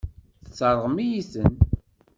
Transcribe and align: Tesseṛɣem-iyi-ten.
Tesseṛɣem-iyi-ten. 0.45 1.53